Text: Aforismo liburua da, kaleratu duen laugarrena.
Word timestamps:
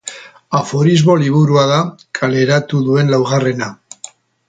Aforismo 0.59 1.17
liburua 1.25 1.67
da, 1.73 1.77
kaleratu 2.21 2.83
duen 2.89 3.15
laugarrena. 3.15 3.73